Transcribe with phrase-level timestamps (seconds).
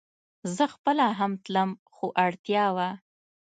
[0.55, 2.89] زه خپله هم تلم خو اړتيا وه